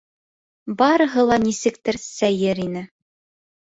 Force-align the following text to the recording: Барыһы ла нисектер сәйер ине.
Барыһы 0.79 1.25
ла 1.31 1.37
нисектер 1.45 2.01
сәйер 2.07 2.63
ине. 2.67 2.87